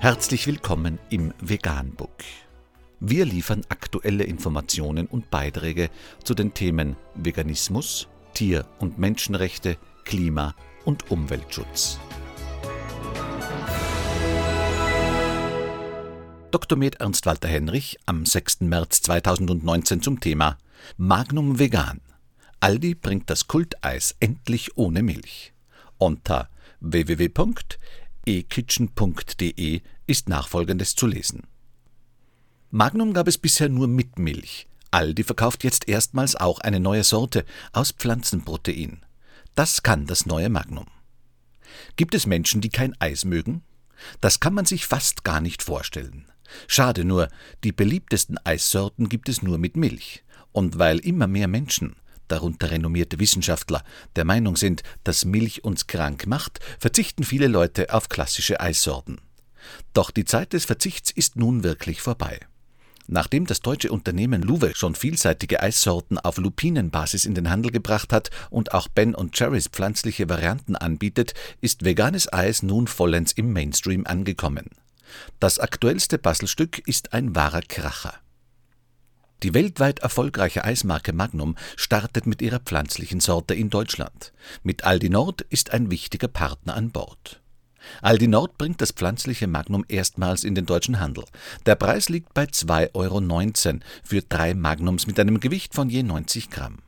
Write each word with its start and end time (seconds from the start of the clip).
Herzlich 0.00 0.46
willkommen 0.46 1.00
im 1.10 1.34
Veganbook. 1.40 2.22
Wir 3.00 3.24
liefern 3.24 3.62
aktuelle 3.68 4.22
Informationen 4.22 5.08
und 5.08 5.28
Beiträge 5.28 5.90
zu 6.22 6.34
den 6.34 6.54
Themen 6.54 6.94
Veganismus, 7.16 8.06
Tier- 8.32 8.64
und 8.78 9.00
Menschenrechte, 9.00 9.76
Klima- 10.04 10.54
und 10.84 11.10
Umweltschutz. 11.10 11.98
Dr. 16.52 16.78
Med 16.78 17.00
Ernst 17.00 17.26
Walter 17.26 17.48
Henrich 17.48 17.98
am 18.06 18.24
6. 18.24 18.60
März 18.60 19.02
2019 19.02 20.00
zum 20.00 20.20
Thema 20.20 20.58
Magnum 20.96 21.58
Vegan. 21.58 22.00
Aldi 22.60 22.94
bringt 22.94 23.28
das 23.30 23.48
Kulteis 23.48 24.14
endlich 24.20 24.76
ohne 24.76 25.02
Milch. 25.02 25.52
Unter 25.98 26.48
www.ekitchen.de 28.28 29.80
ist 30.06 30.28
nachfolgendes 30.28 30.94
zu 30.94 31.06
lesen. 31.06 31.44
Magnum 32.70 33.14
gab 33.14 33.26
es 33.26 33.38
bisher 33.38 33.70
nur 33.70 33.88
mit 33.88 34.18
Milch. 34.18 34.68
Aldi 34.90 35.24
verkauft 35.24 35.64
jetzt 35.64 35.88
erstmals 35.88 36.36
auch 36.36 36.60
eine 36.60 36.80
neue 36.80 37.04
Sorte 37.04 37.44
aus 37.72 37.92
Pflanzenprotein. 37.92 39.04
Das 39.54 39.82
kann 39.82 40.06
das 40.06 40.26
neue 40.26 40.50
Magnum. 40.50 40.86
Gibt 41.96 42.14
es 42.14 42.26
Menschen, 42.26 42.60
die 42.60 42.68
kein 42.68 42.94
Eis 43.00 43.24
mögen? 43.24 43.62
Das 44.20 44.40
kann 44.40 44.54
man 44.54 44.66
sich 44.66 44.86
fast 44.86 45.24
gar 45.24 45.40
nicht 45.40 45.62
vorstellen. 45.62 46.26
Schade 46.66 47.04
nur, 47.04 47.28
die 47.64 47.72
beliebtesten 47.72 48.38
Eissorten 48.44 49.08
gibt 49.08 49.28
es 49.28 49.42
nur 49.42 49.58
mit 49.58 49.76
Milch. 49.76 50.22
Und 50.52 50.78
weil 50.78 50.98
immer 50.98 51.26
mehr 51.26 51.48
Menschen 51.48 51.96
darunter 52.28 52.70
renommierte 52.70 53.18
Wissenschaftler, 53.18 53.82
der 54.16 54.24
Meinung 54.24 54.56
sind, 54.56 54.82
dass 55.04 55.24
Milch 55.24 55.64
uns 55.64 55.86
krank 55.86 56.26
macht, 56.26 56.60
verzichten 56.78 57.24
viele 57.24 57.48
Leute 57.48 57.92
auf 57.92 58.08
klassische 58.08 58.60
Eissorten. 58.60 59.20
Doch 59.92 60.10
die 60.10 60.24
Zeit 60.24 60.52
des 60.52 60.64
Verzichts 60.64 61.10
ist 61.10 61.36
nun 61.36 61.64
wirklich 61.64 62.00
vorbei. 62.00 62.40
Nachdem 63.10 63.46
das 63.46 63.60
deutsche 63.60 63.90
Unternehmen 63.90 64.42
Luwe 64.42 64.72
schon 64.74 64.94
vielseitige 64.94 65.62
Eissorten 65.62 66.18
auf 66.18 66.36
Lupinenbasis 66.36 67.24
in 67.24 67.34
den 67.34 67.48
Handel 67.48 67.70
gebracht 67.70 68.12
hat 68.12 68.30
und 68.50 68.74
auch 68.74 68.86
Ben 68.86 69.16
Jerry's 69.32 69.68
pflanzliche 69.68 70.28
Varianten 70.28 70.76
anbietet, 70.76 71.32
ist 71.62 71.86
veganes 71.86 72.30
Eis 72.30 72.62
nun 72.62 72.86
vollends 72.86 73.32
im 73.32 73.54
Mainstream 73.54 74.06
angekommen. 74.06 74.66
Das 75.40 75.58
aktuellste 75.58 76.18
Puzzlestück 76.18 76.86
ist 76.86 77.14
ein 77.14 77.34
wahrer 77.34 77.62
Kracher. 77.62 78.12
Die 79.44 79.54
weltweit 79.54 80.00
erfolgreiche 80.00 80.64
Eismarke 80.64 81.12
Magnum 81.12 81.54
startet 81.76 82.26
mit 82.26 82.42
ihrer 82.42 82.58
pflanzlichen 82.58 83.20
Sorte 83.20 83.54
in 83.54 83.70
Deutschland. 83.70 84.32
Mit 84.64 84.82
Aldi 84.82 85.10
Nord 85.10 85.42
ist 85.42 85.72
ein 85.72 85.92
wichtiger 85.92 86.26
Partner 86.26 86.74
an 86.74 86.90
Bord. 86.90 87.40
Aldi 88.02 88.26
Nord 88.26 88.58
bringt 88.58 88.80
das 88.80 88.90
pflanzliche 88.90 89.46
Magnum 89.46 89.84
erstmals 89.88 90.42
in 90.42 90.56
den 90.56 90.66
deutschen 90.66 90.98
Handel. 90.98 91.24
Der 91.66 91.76
Preis 91.76 92.08
liegt 92.08 92.34
bei 92.34 92.44
2,19 92.44 92.94
Euro 92.94 93.80
für 94.02 94.22
drei 94.22 94.54
Magnums 94.54 95.06
mit 95.06 95.20
einem 95.20 95.38
Gewicht 95.38 95.72
von 95.72 95.88
je 95.88 96.02
90 96.02 96.50
Gramm. 96.50 96.78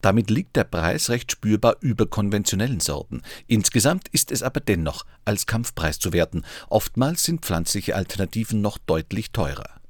Damit 0.00 0.30
liegt 0.30 0.56
der 0.56 0.64
Preis 0.64 1.10
recht 1.10 1.32
spürbar 1.32 1.76
über 1.80 2.06
konventionellen 2.06 2.80
Sorten. 2.80 3.20
Insgesamt 3.46 4.08
ist 4.08 4.32
es 4.32 4.42
aber 4.42 4.60
dennoch 4.60 5.04
als 5.26 5.46
Kampfpreis 5.46 5.98
zu 5.98 6.14
werten. 6.14 6.44
Oftmals 6.68 7.24
sind 7.24 7.44
pflanzliche 7.44 7.94
Alternativen 7.94 8.62
noch 8.62 8.78
deutlich 8.78 9.32
teurer. 9.32 9.80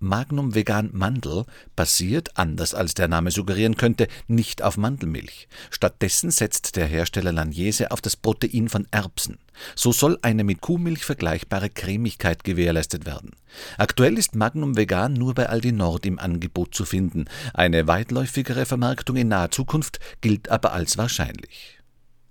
Magnum 0.00 0.54
Vegan 0.54 0.90
Mandel 0.92 1.44
basiert, 1.76 2.36
anders 2.36 2.74
als 2.74 2.94
der 2.94 3.08
Name 3.08 3.30
suggerieren 3.30 3.76
könnte, 3.76 4.08
nicht 4.26 4.62
auf 4.62 4.76
Mandelmilch. 4.76 5.48
Stattdessen 5.70 6.30
setzt 6.30 6.76
der 6.76 6.86
Hersteller 6.86 7.32
Langnese 7.32 7.90
auf 7.90 8.00
das 8.00 8.16
Protein 8.16 8.68
von 8.68 8.86
Erbsen. 8.90 9.38
So 9.76 9.92
soll 9.92 10.18
eine 10.22 10.44
mit 10.44 10.60
Kuhmilch 10.60 11.04
vergleichbare 11.04 11.70
Cremigkeit 11.70 12.44
gewährleistet 12.44 13.06
werden. 13.06 13.32
Aktuell 13.78 14.18
ist 14.18 14.34
Magnum 14.34 14.76
Vegan 14.76 15.12
nur 15.12 15.34
bei 15.34 15.48
Aldi 15.48 15.72
Nord 15.72 16.06
im 16.06 16.18
Angebot 16.18 16.74
zu 16.74 16.84
finden. 16.84 17.26
Eine 17.52 17.86
weitläufigere 17.86 18.66
Vermarktung 18.66 19.16
in 19.16 19.28
naher 19.28 19.50
Zukunft 19.50 20.00
gilt 20.20 20.48
aber 20.48 20.72
als 20.72 20.98
wahrscheinlich. 20.98 21.78